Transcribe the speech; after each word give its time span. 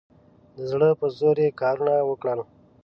د 0.55 0.57
زړه 0.71 0.89
په 0.99 1.07
زور 1.17 1.37
یې 1.43 1.49
کارونه 1.61 1.93
وکړل. 2.09 2.39